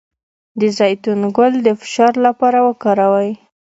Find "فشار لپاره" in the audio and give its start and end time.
1.81-2.59